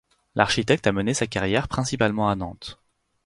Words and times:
L'architecte 0.33 0.87
a 0.87 0.91
mené 0.91 1.13
sa 1.13 1.27
carrière 1.27 1.67
principalement 1.67 2.27
à 2.27 2.35
Nantes. 2.35 2.79